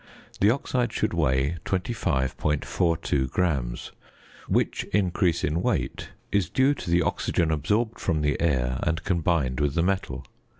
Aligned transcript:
The 0.39 0.49
oxide 0.49 0.91
should 0.91 1.13
weigh 1.13 1.57
25.42 1.63 3.29
grams, 3.29 3.91
which 4.47 4.83
increase 4.85 5.43
in 5.43 5.61
weight 5.61 6.09
is 6.31 6.49
due 6.49 6.73
to 6.73 6.89
the 6.89 7.03
oxygen 7.03 7.51
absorbed 7.51 7.99
from 7.99 8.21
the 8.21 8.41
air 8.41 8.79
and 8.81 9.03
combined 9.03 9.59
with 9.59 9.75
the 9.75 9.83
metal. 9.83 10.25